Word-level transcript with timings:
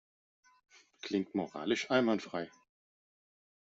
Klingt 1.03 1.35
moralisch 1.35 1.91
einwandfrei. 1.91 2.49